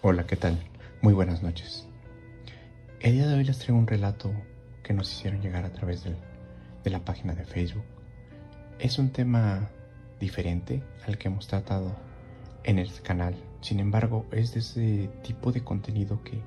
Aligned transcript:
Hola, 0.00 0.28
¿qué 0.28 0.36
tal? 0.36 0.56
Muy 1.02 1.12
buenas 1.12 1.42
noches. 1.42 1.88
El 3.00 3.14
día 3.14 3.26
de 3.26 3.34
hoy 3.34 3.42
les 3.42 3.58
traigo 3.58 3.80
un 3.80 3.88
relato 3.88 4.32
que 4.84 4.94
nos 4.94 5.12
hicieron 5.12 5.42
llegar 5.42 5.64
a 5.64 5.72
través 5.72 6.04
de 6.04 6.90
la 6.90 7.04
página 7.04 7.34
de 7.34 7.44
Facebook. 7.44 7.82
Es 8.78 9.00
un 9.00 9.10
tema 9.10 9.68
diferente 10.20 10.84
al 11.04 11.18
que 11.18 11.26
hemos 11.26 11.48
tratado 11.48 11.96
en 12.62 12.78
el 12.78 12.92
canal. 13.02 13.34
Sin 13.60 13.80
embargo, 13.80 14.24
es 14.30 14.54
de 14.54 14.60
ese 14.60 15.10
tipo 15.24 15.50
de 15.50 15.64
contenido 15.64 16.22
que, 16.22 16.40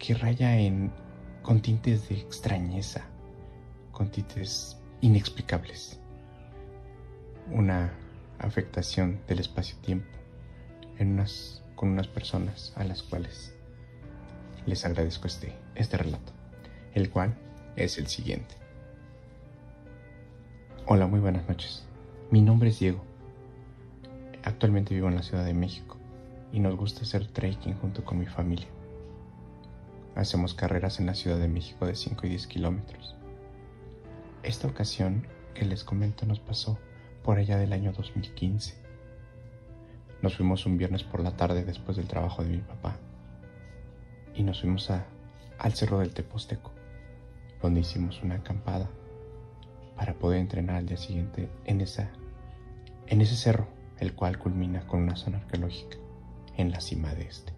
que 0.00 0.14
raya 0.14 0.58
en 0.58 0.90
con 1.42 1.62
tintes 1.62 2.08
de 2.08 2.16
extrañeza, 2.16 3.06
con 3.92 4.10
tintes 4.10 4.76
inexplicables. 5.02 6.00
Una 7.52 7.92
afectación 8.40 9.20
del 9.28 9.38
espacio-tiempo 9.38 10.18
en 10.98 11.12
unas, 11.12 11.63
con 11.74 11.90
unas 11.90 12.08
personas 12.08 12.72
a 12.76 12.84
las 12.84 13.02
cuales 13.02 13.54
les 14.66 14.84
agradezco 14.84 15.26
este, 15.26 15.52
este 15.74 15.96
relato, 15.96 16.32
el 16.94 17.10
cual 17.10 17.34
es 17.76 17.98
el 17.98 18.06
siguiente. 18.06 18.54
Hola, 20.86 21.06
muy 21.06 21.20
buenas 21.20 21.48
noches. 21.48 21.84
Mi 22.30 22.40
nombre 22.40 22.70
es 22.70 22.78
Diego. 22.78 23.02
Actualmente 24.42 24.94
vivo 24.94 25.08
en 25.08 25.16
la 25.16 25.22
Ciudad 25.22 25.44
de 25.44 25.54
México 25.54 25.96
y 26.52 26.60
nos 26.60 26.76
gusta 26.76 27.02
hacer 27.02 27.26
trekking 27.26 27.74
junto 27.78 28.04
con 28.04 28.18
mi 28.18 28.26
familia. 28.26 28.68
Hacemos 30.14 30.54
carreras 30.54 31.00
en 31.00 31.06
la 31.06 31.14
Ciudad 31.14 31.38
de 31.38 31.48
México 31.48 31.86
de 31.86 31.96
5 31.96 32.26
y 32.26 32.30
10 32.30 32.46
kilómetros. 32.46 33.16
Esta 34.42 34.68
ocasión 34.68 35.26
que 35.54 35.64
les 35.64 35.84
comento 35.84 36.26
nos 36.26 36.38
pasó 36.38 36.78
por 37.22 37.38
allá 37.38 37.56
del 37.56 37.72
año 37.72 37.92
2015. 37.92 38.83
Nos 40.24 40.36
fuimos 40.36 40.64
un 40.64 40.78
viernes 40.78 41.04
por 41.04 41.20
la 41.20 41.36
tarde 41.36 41.66
después 41.66 41.98
del 41.98 42.06
trabajo 42.06 42.42
de 42.42 42.48
mi 42.48 42.62
papá 42.62 42.96
y 44.34 44.42
nos 44.42 44.62
fuimos 44.62 44.90
a, 44.90 45.04
al 45.58 45.74
Cerro 45.74 45.98
del 45.98 46.14
Teposteco, 46.14 46.72
donde 47.60 47.80
hicimos 47.80 48.22
una 48.22 48.36
acampada 48.36 48.88
para 49.94 50.14
poder 50.14 50.40
entrenar 50.40 50.76
al 50.76 50.86
día 50.86 50.96
siguiente 50.96 51.50
en, 51.66 51.82
esa, 51.82 52.10
en 53.06 53.20
ese 53.20 53.36
cerro, 53.36 53.68
el 53.98 54.14
cual 54.14 54.38
culmina 54.38 54.86
con 54.86 55.02
una 55.02 55.14
zona 55.14 55.40
arqueológica 55.40 55.98
en 56.56 56.70
la 56.70 56.80
cima 56.80 57.14
de 57.14 57.24
este. 57.24 57.52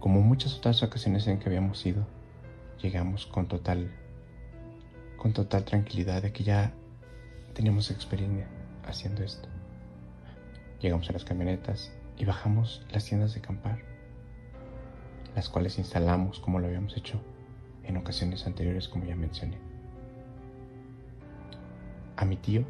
Como 0.00 0.22
muchas 0.22 0.56
otras 0.56 0.82
ocasiones 0.82 1.26
en 1.26 1.40
que 1.40 1.50
habíamos 1.50 1.84
ido, 1.84 2.06
llegamos 2.80 3.26
con 3.26 3.48
total 3.48 3.90
con 5.18 5.34
total 5.34 5.66
tranquilidad 5.66 6.22
de 6.22 6.32
que 6.32 6.42
ya 6.42 6.72
teníamos 7.52 7.90
experiencia 7.90 8.48
haciendo 8.86 9.22
esto. 9.22 9.50
Llegamos 10.80 11.08
a 11.10 11.12
las 11.12 11.24
camionetas 11.24 11.92
y 12.16 12.24
bajamos 12.24 12.86
las 12.90 13.04
tiendas 13.04 13.34
de 13.34 13.40
acampar, 13.40 13.80
las 15.34 15.48
cuales 15.48 15.78
instalamos 15.78 16.40
como 16.40 16.58
lo 16.58 16.66
habíamos 16.66 16.96
hecho 16.96 17.20
en 17.84 17.96
ocasiones 17.96 18.46
anteriores, 18.46 18.88
como 18.88 19.04
ya 19.04 19.16
mencioné. 19.16 19.58
A 22.16 22.24
mi 22.24 22.36
tío, 22.36 22.64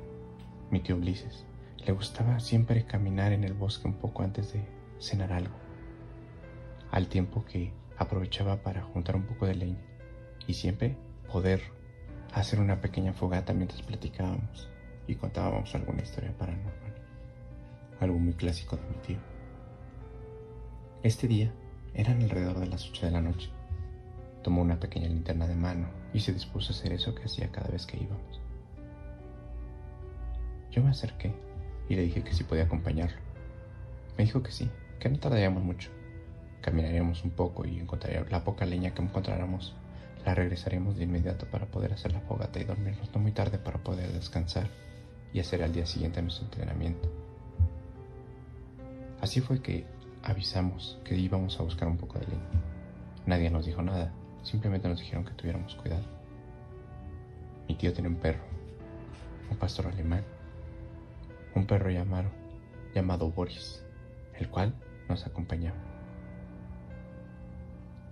mi 0.70 0.80
tío 0.80 0.96
Ulises, 0.96 1.44
le 1.84 1.92
gustaba 1.92 2.40
siempre 2.40 2.84
caminar 2.84 3.32
en 3.32 3.44
el 3.44 3.54
bosque 3.54 3.88
un 3.88 3.94
poco 3.94 4.22
antes 4.22 4.52
de 4.52 4.62
cenar 5.00 5.32
algo, 5.32 5.56
al 6.90 7.08
tiempo 7.08 7.44
que 7.44 7.72
aprovechaba 7.96 8.62
para 8.62 8.82
juntar 8.82 9.16
un 9.16 9.24
poco 9.24 9.46
de 9.46 9.54
leña 9.54 9.80
y 10.46 10.54
siempre 10.54 10.96
poder 11.30 11.62
hacer 12.32 12.60
una 12.60 12.80
pequeña 12.80 13.12
fogata 13.12 13.52
mientras 13.52 13.82
platicábamos 13.82 14.68
y 15.06 15.14
contábamos 15.14 15.74
alguna 15.74 16.02
historia 16.02 16.32
paranormal, 16.36 16.87
algo 18.00 18.18
muy 18.18 18.34
clásico 18.34 18.76
de 18.76 18.82
mi 18.82 18.94
tío. 19.06 19.18
Este 21.02 21.28
día 21.28 21.52
eran 21.94 22.22
alrededor 22.22 22.60
de 22.60 22.66
las 22.66 22.88
8 22.88 23.06
de 23.06 23.12
la 23.12 23.20
noche. 23.20 23.50
Tomó 24.42 24.62
una 24.62 24.78
pequeña 24.78 25.08
linterna 25.08 25.46
de 25.46 25.56
mano 25.56 25.88
y 26.12 26.20
se 26.20 26.32
dispuso 26.32 26.72
a 26.72 26.76
hacer 26.76 26.92
eso 26.92 27.14
que 27.14 27.24
hacía 27.24 27.50
cada 27.50 27.68
vez 27.68 27.86
que 27.86 27.96
íbamos. 27.96 28.40
Yo 30.70 30.82
me 30.82 30.90
acerqué 30.90 31.32
y 31.88 31.96
le 31.96 32.02
dije 32.02 32.22
que 32.22 32.34
si 32.34 32.44
podía 32.44 32.64
acompañarlo. 32.64 33.18
Me 34.16 34.24
dijo 34.24 34.42
que 34.42 34.52
sí, 34.52 34.70
que 34.98 35.08
no 35.08 35.18
tardaríamos 35.18 35.62
mucho. 35.62 35.90
Caminaríamos 36.60 37.24
un 37.24 37.30
poco 37.30 37.66
y 37.66 37.78
encontraríamos 37.78 38.30
la 38.30 38.44
poca 38.44 38.66
leña 38.66 38.94
que 38.94 39.02
encontráramos. 39.02 39.74
La 40.24 40.34
regresaremos 40.34 40.96
de 40.96 41.04
inmediato 41.04 41.46
para 41.46 41.66
poder 41.66 41.92
hacer 41.92 42.12
la 42.12 42.20
fogata 42.20 42.60
y 42.60 42.64
dormirnos 42.64 43.12
no 43.14 43.20
muy 43.20 43.32
tarde 43.32 43.58
para 43.58 43.78
poder 43.78 44.12
descansar 44.12 44.68
y 45.32 45.40
hacer 45.40 45.62
al 45.62 45.72
día 45.72 45.86
siguiente 45.86 46.20
nuestro 46.20 46.44
entrenamiento. 46.44 47.27
Así 49.20 49.40
fue 49.40 49.60
que 49.60 49.84
avisamos 50.22 50.98
que 51.04 51.16
íbamos 51.16 51.58
a 51.58 51.62
buscar 51.62 51.88
un 51.88 51.96
poco 51.96 52.18
de 52.18 52.26
leña. 52.26 52.62
Nadie 53.26 53.50
nos 53.50 53.66
dijo 53.66 53.82
nada, 53.82 54.12
simplemente 54.42 54.88
nos 54.88 55.00
dijeron 55.00 55.24
que 55.24 55.32
tuviéramos 55.32 55.74
cuidado. 55.74 56.04
Mi 57.68 57.74
tío 57.74 57.92
tiene 57.92 58.08
un 58.08 58.16
perro, 58.16 58.42
un 59.50 59.56
pastor 59.56 59.88
alemán, 59.88 60.24
un 61.54 61.66
perro 61.66 61.90
llamado, 61.90 62.30
llamado 62.94 63.30
Boris, 63.30 63.82
el 64.38 64.48
cual 64.48 64.72
nos 65.08 65.26
acompañaba. 65.26 65.76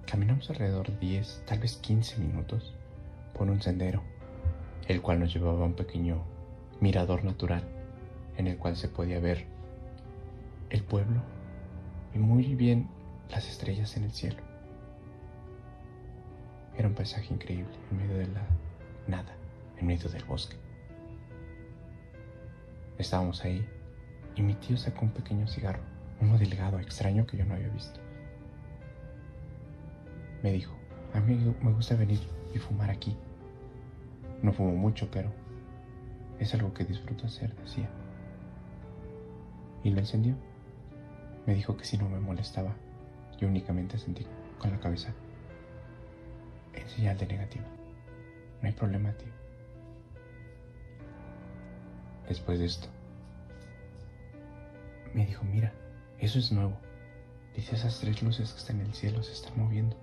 Caminamos 0.06 0.50
alrededor 0.50 0.90
de 0.90 0.98
10, 0.98 1.44
tal 1.46 1.60
vez 1.60 1.76
15 1.76 2.18
minutos 2.18 2.74
por 3.32 3.48
un 3.48 3.62
sendero, 3.62 4.02
el 4.88 5.00
cual 5.02 5.20
nos 5.20 5.32
llevaba 5.32 5.62
a 5.62 5.66
un 5.66 5.74
pequeño 5.74 6.22
mirador 6.80 7.24
natural 7.24 7.62
en 8.36 8.48
el 8.48 8.58
cual 8.58 8.76
se 8.76 8.88
podía 8.88 9.18
ver 9.18 9.55
el 10.70 10.82
pueblo 10.82 11.22
y 12.14 12.18
muy 12.18 12.54
bien 12.54 12.88
las 13.30 13.48
estrellas 13.48 13.96
en 13.96 14.04
el 14.04 14.12
cielo. 14.12 14.42
Era 16.76 16.88
un 16.88 16.94
paisaje 16.94 17.32
increíble 17.32 17.74
en 17.90 17.96
medio 17.96 18.18
de 18.18 18.26
la 18.28 18.42
nada, 19.06 19.34
en 19.78 19.86
medio 19.86 20.08
del 20.08 20.24
bosque. 20.24 20.56
Estábamos 22.98 23.44
ahí 23.44 23.66
y 24.34 24.42
mi 24.42 24.54
tío 24.54 24.76
sacó 24.76 25.04
un 25.04 25.10
pequeño 25.10 25.46
cigarro, 25.48 25.82
uno 26.20 26.38
delgado, 26.38 26.78
extraño 26.78 27.26
que 27.26 27.36
yo 27.36 27.44
no 27.44 27.54
había 27.54 27.68
visto. 27.68 28.00
Me 30.42 30.52
dijo, 30.52 30.74
a 31.14 31.20
mí 31.20 31.54
me 31.62 31.72
gusta 31.72 31.96
venir 31.96 32.20
y 32.54 32.58
fumar 32.58 32.90
aquí. 32.90 33.16
No 34.42 34.52
fumo 34.52 34.74
mucho, 34.74 35.08
pero 35.10 35.30
es 36.38 36.52
algo 36.54 36.72
que 36.74 36.84
disfruto 36.84 37.26
hacer, 37.26 37.54
decía. 37.56 37.88
Y 39.82 39.90
lo 39.90 40.00
encendió. 40.00 40.34
Me 41.46 41.54
dijo 41.54 41.76
que 41.76 41.84
si 41.84 41.96
no 41.96 42.08
me 42.08 42.18
molestaba, 42.18 42.74
yo 43.38 43.46
únicamente 43.46 43.98
sentí 43.98 44.26
con 44.58 44.70
la 44.70 44.80
cabeza 44.80 45.12
en 46.74 46.88
señal 46.88 47.16
de 47.18 47.26
negativa. 47.26 47.64
No 48.60 48.68
hay 48.68 48.74
problema, 48.74 49.12
tío. 49.12 49.32
Después 52.28 52.58
de 52.58 52.66
esto, 52.66 52.88
me 55.14 55.24
dijo, 55.24 55.44
mira, 55.44 55.72
eso 56.18 56.38
es 56.38 56.50
nuevo. 56.50 56.76
Dice, 57.54 57.76
esas 57.76 58.00
tres 58.00 58.22
luces 58.22 58.52
que 58.52 58.58
están 58.58 58.80
en 58.80 58.86
el 58.86 58.94
cielo 58.94 59.22
se 59.22 59.32
están 59.32 59.56
moviendo, 59.56 59.96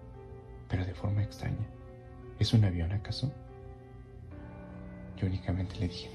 pero 0.69 0.85
de 0.85 0.93
forma 0.93 1.23
extraña. 1.23 1.67
¿Es 2.39 2.53
un 2.53 2.63
avión 2.63 2.91
acaso? 2.93 3.31
Yo 5.17 5.27
únicamente 5.27 5.77
le 5.77 5.89
dije, 5.89 6.09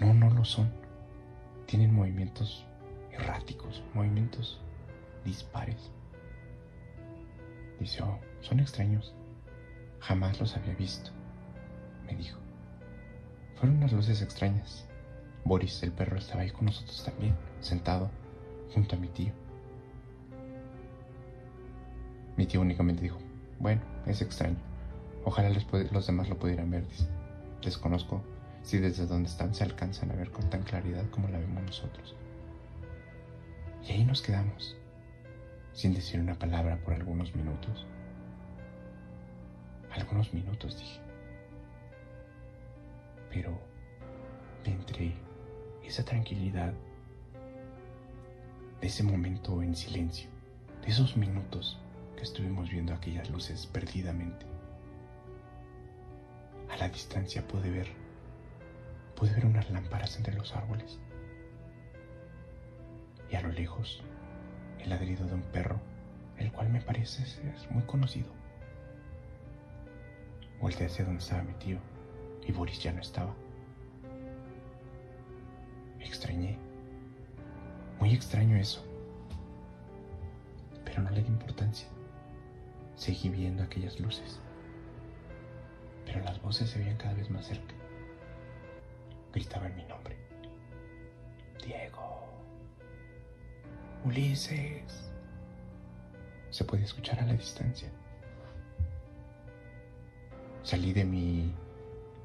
no, 0.00 0.06
no, 0.06 0.14
no 0.14 0.34
lo 0.34 0.44
son. 0.44 0.70
Tienen 1.66 1.94
movimientos 1.94 2.64
erráticos, 3.18 3.82
movimientos 3.94 4.60
dispares. 5.24 5.90
Dice, 7.78 8.02
oh, 8.02 8.18
son 8.40 8.60
extraños. 8.60 9.14
Jamás 10.00 10.40
los 10.40 10.56
había 10.56 10.74
visto, 10.74 11.10
me 12.06 12.14
dijo. 12.14 12.38
Fueron 13.56 13.78
unas 13.78 13.92
luces 13.92 14.22
extrañas. 14.22 14.86
Boris, 15.44 15.82
el 15.82 15.92
perro, 15.92 16.18
estaba 16.18 16.42
ahí 16.42 16.50
con 16.50 16.66
nosotros 16.66 17.04
también, 17.04 17.34
sentado 17.60 18.10
junto 18.72 18.96
a 18.96 18.98
mi 18.98 19.08
tío. 19.08 19.32
Mi 22.36 22.46
tío 22.46 22.60
únicamente 22.60 23.02
dijo, 23.02 23.18
bueno, 23.58 23.82
es 24.06 24.22
extraño. 24.22 24.56
Ojalá 25.24 25.50
los 25.90 26.06
demás 26.06 26.28
lo 26.28 26.38
pudieran 26.38 26.70
ver. 26.70 26.84
Desconozco 27.62 28.22
si 28.62 28.78
desde 28.78 29.06
donde 29.06 29.28
están 29.28 29.54
se 29.54 29.64
alcanzan 29.64 30.10
a 30.12 30.14
ver 30.14 30.30
con 30.30 30.48
tan 30.48 30.62
claridad 30.62 31.04
como 31.10 31.28
la 31.28 31.38
vemos 31.38 31.62
nosotros. 31.64 32.14
Y 33.86 33.92
ahí 33.92 34.04
nos 34.04 34.22
quedamos, 34.22 34.76
sin 35.72 35.94
decir 35.94 36.20
una 36.20 36.38
palabra 36.38 36.78
por 36.84 36.94
algunos 36.94 37.34
minutos. 37.34 37.86
Algunos 39.90 40.32
minutos, 40.34 40.76
dije. 40.78 41.00
Pero 43.30 43.58
entre 44.64 45.14
esa 45.84 46.04
tranquilidad, 46.04 46.72
de 48.80 48.86
ese 48.86 49.02
momento 49.02 49.62
en 49.62 49.74
silencio, 49.74 50.28
de 50.82 50.88
esos 50.88 51.16
minutos 51.16 51.80
que 52.16 52.22
estuvimos 52.22 52.70
viendo 52.70 52.94
aquellas 52.94 53.30
luces 53.30 53.66
perdidamente, 53.66 54.46
a 56.70 56.76
la 56.76 56.88
distancia 56.88 57.46
pude 57.46 57.70
ver, 57.70 57.88
pude 59.16 59.32
ver 59.32 59.46
unas 59.46 59.70
lámparas 59.70 60.16
entre 60.16 60.34
los 60.34 60.54
árboles. 60.54 60.98
Y 63.30 63.36
a 63.36 63.42
lo 63.42 63.48
lejos, 63.48 64.02
el 64.78 64.90
ladrido 64.90 65.26
de 65.26 65.34
un 65.34 65.42
perro, 65.42 65.80
el 66.38 66.50
cual 66.52 66.70
me 66.70 66.80
parece 66.80 67.26
ser 67.26 67.54
muy 67.70 67.82
conocido. 67.82 68.28
Volté 70.60 70.86
hacia 70.86 71.04
donde 71.04 71.20
estaba 71.20 71.42
mi 71.42 71.54
tío 71.54 71.78
y 72.46 72.52
Boris 72.52 72.82
ya 72.82 72.92
no 72.92 73.00
estaba. 73.00 73.34
extrañé. 76.00 76.58
Muy 78.00 78.14
extraño 78.14 78.56
eso. 78.56 78.84
Pero 80.84 81.02
no 81.02 81.10
le 81.10 81.22
di 81.22 81.28
importancia. 81.28 81.86
Seguí 82.96 83.28
viendo 83.28 83.62
aquellas 83.62 84.00
luces. 84.00 84.40
Pero 86.06 86.24
las 86.24 86.40
voces 86.40 86.70
se 86.70 86.78
veían 86.78 86.96
cada 86.96 87.14
vez 87.14 87.30
más 87.30 87.46
cerca. 87.46 87.74
Gritaban 89.32 89.76
mi 89.76 89.84
nombre. 89.84 90.16
Diego. 91.64 92.37
Ulises. 94.08 95.10
Se 96.48 96.64
puede 96.64 96.84
escuchar 96.84 97.20
a 97.20 97.26
la 97.26 97.34
distancia. 97.34 97.90
Salí 100.62 100.94
de 100.94 101.04
mi, 101.04 101.54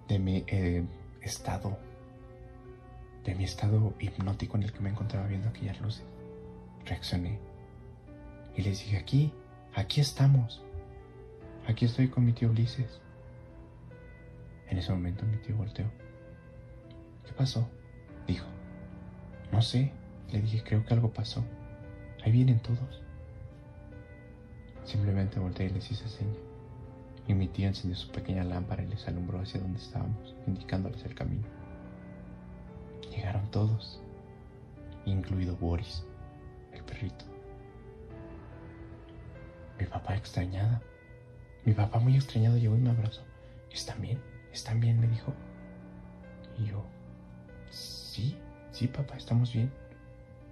de 0.07 0.17
mi 0.17 0.45
eh, 0.47 0.85
estado, 1.21 1.77
de 3.25 3.35
mi 3.35 3.43
estado 3.43 3.93
hipnótico 3.99 4.55
en 4.55 4.63
el 4.63 4.71
que 4.71 4.79
me 4.79 4.91
encontraba 4.91 5.27
viendo 5.27 5.49
aquellas 5.49 5.81
luces. 5.81 6.05
Reaccioné 6.85 7.37
y 8.55 8.61
les 8.61 8.79
dije, 8.79 8.97
aquí, 8.97 9.33
aquí 9.75 9.99
estamos. 9.99 10.63
Aquí 11.67 11.83
estoy 11.83 12.07
con 12.07 12.25
mi 12.25 12.31
tío 12.31 12.49
Ulises. 12.49 13.01
En 14.69 14.77
ese 14.77 14.93
momento 14.93 15.25
mi 15.25 15.35
tío 15.37 15.57
volteó. 15.57 15.85
¿Qué 17.25 17.33
pasó? 17.33 17.69
Dijo. 18.25 18.47
No 19.51 19.61
sé. 19.61 19.91
Le 20.31 20.39
dije, 20.39 20.63
creo 20.63 20.85
que 20.85 20.93
algo 20.93 21.11
pasó. 21.11 21.43
Ahí 22.23 22.31
vienen 22.31 22.59
todos. 22.59 23.01
Simplemente 24.85 25.39
volteé 25.39 25.67
y 25.67 25.69
les 25.69 25.91
hice 25.91 26.07
seña. 26.07 26.33
Y 27.27 27.33
mi 27.33 27.47
tío 27.47 27.67
encendió 27.67 27.97
su 27.97 28.11
pequeña 28.11 28.43
lámpara 28.43 28.83
y 28.83 28.87
les 28.87 29.07
alumbró 29.07 29.39
hacia 29.39 29.59
donde 29.59 29.79
estábamos, 29.79 30.35
indicándoles 30.45 31.03
el 31.05 31.15
camino. 31.15 31.47
Llegaron 33.09 33.49
todos, 33.51 34.01
incluido 35.05 35.55
Boris, 35.55 36.05
el 36.73 36.83
perrito. 36.83 37.25
Mi 39.79 39.85
papá 39.85 40.15
extrañada. 40.15 40.81
Mi 41.65 41.73
papá 41.73 41.99
muy 41.99 42.15
extrañado 42.15 42.57
llegó 42.57 42.75
y 42.75 42.79
me 42.79 42.89
abrazó. 42.89 43.23
¿Están 43.71 44.01
bien? 44.01 44.19
¿Están 44.51 44.79
bien? 44.79 44.99
me 44.99 45.07
dijo. 45.07 45.33
Y 46.57 46.65
yo, 46.65 46.85
sí, 47.69 48.37
sí, 48.71 48.87
papá, 48.87 49.15
estamos 49.15 49.53
bien. 49.53 49.71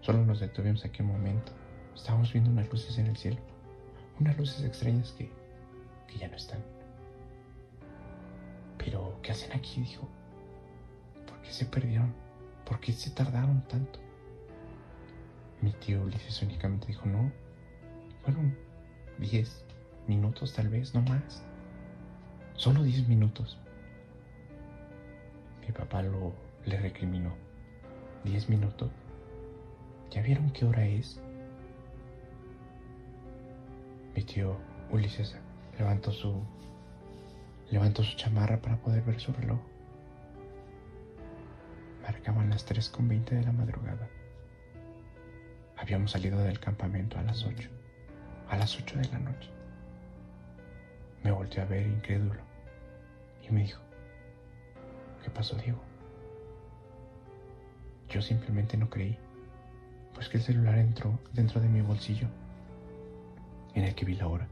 Solo 0.02 0.26
nos 0.26 0.40
detuvimos 0.40 0.84
aquí 0.86 1.02
un 1.02 1.10
momento. 1.10 1.52
Estábamos 1.96 2.32
viendo 2.32 2.50
unas 2.50 2.70
luces 2.72 2.98
en 2.98 3.08
el 3.08 3.18
cielo. 3.18 3.38
Unas 4.20 4.38
luces 4.38 4.64
extrañas 4.64 5.12
que, 5.18 5.32
que 6.08 6.18
ya 6.18 6.28
no 6.28 6.36
están. 6.36 6.60
Pero, 8.78 9.20
¿qué 9.22 9.32
hacen 9.32 9.52
aquí? 9.54 9.82
Dijo. 9.82 10.08
¿Por 11.28 11.42
qué 11.42 11.52
se 11.52 11.66
perdieron? 11.66 12.14
¿Por 12.66 12.80
qué 12.80 12.94
se 12.94 13.12
tardaron 13.12 13.62
tanto? 13.68 14.00
Mi 15.62 15.72
tío 15.74 16.02
Ulises 16.02 16.42
únicamente 16.42 16.88
dijo, 16.88 17.06
no, 17.06 17.32
fueron 18.24 18.58
diez 19.20 19.64
minutos 20.08 20.54
tal 20.54 20.70
vez, 20.70 20.96
no 20.96 21.02
más. 21.02 21.44
Solo 22.56 22.82
diez 22.84 23.08
minutos. 23.08 23.60
Mi 25.62 25.72
papá 25.72 26.02
lo 26.02 26.34
le 26.66 26.80
recriminó. 26.80 27.34
Diez 28.24 28.50
minutos. 28.50 28.90
¿Ya 30.10 30.22
vieron 30.22 30.50
qué 30.52 30.66
hora 30.66 30.86
es? 30.86 31.20
Mi 34.16 34.24
tío 34.24 34.58
Ulises 34.92 35.36
levantó 35.78 36.12
su 36.12 36.44
levantó 37.70 38.04
su 38.04 38.18
chamarra 38.18 38.62
para 38.62 38.76
poder 38.78 39.02
ver 39.04 39.20
su 39.20 39.32
reloj. 39.32 39.60
Marcaban 42.02 42.50
las 42.50 42.68
3.20 42.68 43.30
de 43.30 43.44
la 43.44 43.54
madrugada. 43.54 44.10
Habíamos 45.78 46.12
salido 46.12 46.40
del 46.40 46.60
campamento 46.60 47.18
a 47.18 47.24
las 47.24 47.46
8, 47.46 47.70
a 48.50 48.58
las 48.58 48.78
8 48.78 49.00
de 49.00 49.08
la 49.08 49.20
noche. 49.20 49.50
Me 51.24 51.32
volteó 51.32 51.64
a 51.64 51.66
ver 51.66 51.88
incrédulo 51.88 52.42
y 53.48 53.52
me 53.54 53.62
dijo, 53.62 53.82
¿qué 55.24 55.30
pasó 55.30 55.56
Diego? 55.56 55.82
Yo 58.10 58.22
simplemente 58.22 58.76
no 58.76 58.90
creí, 58.90 59.18
pues 60.14 60.28
que 60.28 60.38
el 60.38 60.44
celular 60.44 60.78
entró 60.78 61.18
dentro 61.32 61.62
de 61.62 61.70
mi 61.70 61.82
bolsillo, 61.82 62.28
en 63.76 63.84
el 63.84 63.96
que 63.96 64.06
vi 64.06 64.16
la 64.16 64.28
hora. 64.28 64.48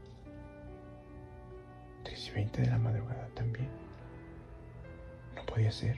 3 2.04 2.28
y 2.28 2.30
20 2.30 2.62
de 2.62 2.66
la 2.68 2.78
madrugada 2.78 3.28
también. 3.34 3.68
No 5.36 5.44
podía 5.44 5.70
ser. 5.70 5.96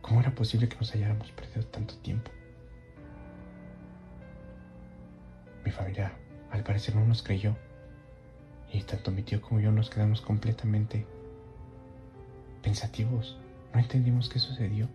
¿Cómo 0.00 0.20
era 0.20 0.34
posible 0.34 0.68
que 0.68 0.76
nos 0.76 0.94
hayáramos 0.94 1.30
perdido 1.32 1.66
tanto 1.66 1.94
tiempo? 1.96 2.30
Mi 5.64 5.70
familia, 5.70 6.12
al 6.50 6.62
parecer, 6.62 6.96
no 6.96 7.04
nos 7.04 7.22
creyó. 7.22 7.56
Y 8.72 8.82
tanto 8.82 9.10
mi 9.10 9.22
tío 9.22 9.40
como 9.40 9.60
yo 9.60 9.72
nos 9.72 9.90
quedamos 9.90 10.20
completamente 10.20 11.06
pensativos. 12.62 13.38
No 13.74 13.80
entendimos 13.80 14.28
qué 14.28 14.38
sucedió. 14.38 14.88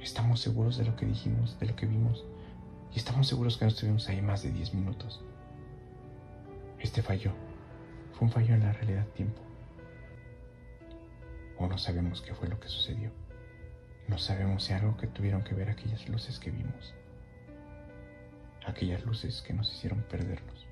Estamos 0.00 0.40
seguros 0.40 0.76
de 0.78 0.84
lo 0.84 0.96
que 0.96 1.06
dijimos, 1.06 1.58
de 1.58 1.66
lo 1.66 1.76
que 1.76 1.86
vimos. 1.86 2.24
Y 2.94 2.98
estamos 2.98 3.26
seguros 3.26 3.56
que 3.56 3.64
no 3.64 3.70
estuvimos 3.70 4.08
ahí 4.08 4.22
más 4.22 4.42
de 4.42 4.50
10 4.50 4.74
minutos. 4.74 5.22
Este 6.80 7.02
falló. 7.02 7.32
Fue 8.14 8.26
un 8.26 8.32
fallo 8.32 8.54
en 8.54 8.60
la 8.60 8.72
realidad 8.72 9.06
tiempo. 9.08 9.40
O 11.58 11.66
no 11.66 11.76
sabemos 11.76 12.22
qué 12.22 12.34
fue 12.34 12.48
lo 12.48 12.58
que 12.58 12.68
sucedió. 12.68 13.10
No 14.08 14.18
sabemos 14.18 14.64
si 14.64 14.72
algo 14.72 14.96
que 14.96 15.06
tuvieron 15.06 15.44
que 15.44 15.54
ver 15.54 15.68
aquellas 15.68 16.08
luces 16.08 16.38
que 16.38 16.50
vimos. 16.50 16.94
Aquellas 18.66 19.04
luces 19.04 19.42
que 19.42 19.52
nos 19.52 19.72
hicieron 19.72 20.02
perdernos 20.02 20.66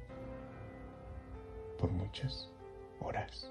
por 1.79 1.91
muchas 1.91 2.49
horas. 3.01 3.51